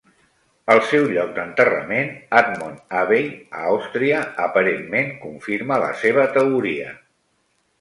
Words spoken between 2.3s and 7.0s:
Admont Abbey a Austria, aparentment confirma la seva teoria.